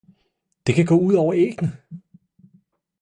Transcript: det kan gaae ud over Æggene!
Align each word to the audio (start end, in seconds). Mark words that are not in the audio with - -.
det 0.65 0.75
kan 0.75 0.85
gaae 0.85 0.99
ud 1.01 1.13
over 1.15 1.33
Æggene! 1.35 1.77